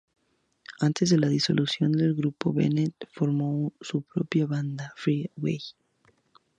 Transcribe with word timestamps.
Antes 0.79 1.11
de 1.11 1.19
la 1.19 1.27
disolución 1.27 1.91
del 1.91 2.15
grupo, 2.15 2.51
Bennett 2.53 2.95
formó 3.11 3.71
su 3.81 4.01
propia 4.01 4.47
banda, 4.47 4.91
Freeway. 4.95 5.59